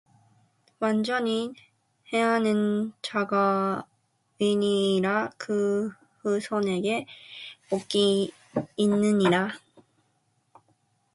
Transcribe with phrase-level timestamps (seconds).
[0.79, 1.53] 완전히
[2.11, 3.85] 행하는 자가
[4.39, 5.91] 의인이라 그
[6.23, 7.05] 후손에게
[7.69, 8.33] 복이
[8.77, 9.51] 있느니라